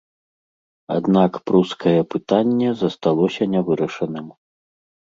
Аднак 0.95 1.31
прускае 1.51 1.95
пытанне 2.15 2.75
засталося 2.81 3.51
нявырашаным. 3.55 4.27